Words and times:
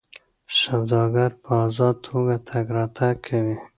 سوداګر 0.61 1.31
په 1.43 1.51
ازاده 1.65 1.99
توګه 2.05 2.35
تګ 2.47 2.65
راتګ 2.77 3.15
کوي. 3.27 3.55